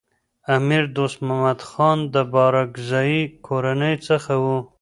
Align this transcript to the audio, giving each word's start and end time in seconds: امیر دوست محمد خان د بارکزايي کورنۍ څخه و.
امیر 0.55 0.83
دوست 0.95 1.17
محمد 1.27 1.59
خان 1.69 1.97
د 2.13 2.15
بارکزايي 2.33 3.21
کورنۍ 3.45 3.95
څخه 4.07 4.33
و. 4.43 4.45